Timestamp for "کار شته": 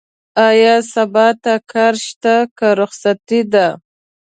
1.71-2.35